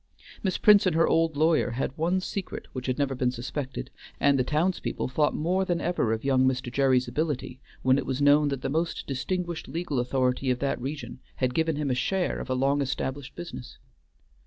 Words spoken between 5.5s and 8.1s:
than ever of young Mr. Gerry's ability when it